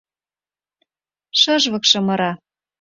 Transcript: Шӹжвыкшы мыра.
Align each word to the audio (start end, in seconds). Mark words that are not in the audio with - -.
Шӹжвыкшы 1.39 1.99
мыра. 2.07 2.31